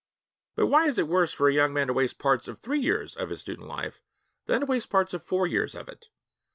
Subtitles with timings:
[0.55, 3.15] But why is it worse for a young man to waste parts of three years
[3.15, 4.01] of his student life
[4.47, 6.07] than to waste parts of four years of it?